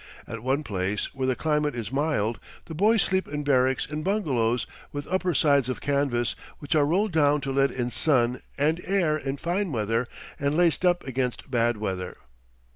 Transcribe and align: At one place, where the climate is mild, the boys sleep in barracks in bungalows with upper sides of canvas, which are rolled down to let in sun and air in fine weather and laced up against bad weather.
At 0.27 0.41
one 0.41 0.63
place, 0.63 1.13
where 1.13 1.27
the 1.27 1.35
climate 1.35 1.75
is 1.75 1.91
mild, 1.91 2.39
the 2.65 2.73
boys 2.73 3.03
sleep 3.03 3.27
in 3.27 3.43
barracks 3.43 3.85
in 3.85 4.01
bungalows 4.01 4.65
with 4.91 5.05
upper 5.07 5.35
sides 5.35 5.69
of 5.69 5.79
canvas, 5.79 6.33
which 6.57 6.73
are 6.73 6.87
rolled 6.87 7.11
down 7.11 7.39
to 7.41 7.51
let 7.51 7.69
in 7.69 7.91
sun 7.91 8.41
and 8.57 8.81
air 8.87 9.15
in 9.15 9.37
fine 9.37 9.71
weather 9.71 10.07
and 10.39 10.57
laced 10.57 10.83
up 10.83 11.05
against 11.05 11.51
bad 11.51 11.77
weather. 11.77 12.17